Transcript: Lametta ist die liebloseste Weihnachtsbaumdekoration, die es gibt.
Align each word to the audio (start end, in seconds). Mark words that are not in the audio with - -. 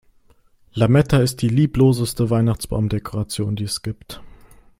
Lametta 0.73 1.19
ist 1.21 1.43
die 1.43 1.47
liebloseste 1.47 2.31
Weihnachtsbaumdekoration, 2.31 3.55
die 3.55 3.65
es 3.65 3.83
gibt. 3.83 4.19